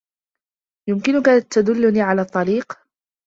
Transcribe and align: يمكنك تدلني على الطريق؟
يمكنك 0.89 1.25
تدلني 1.51 2.01
على 2.01 2.21
الطريق؟ 2.21 2.79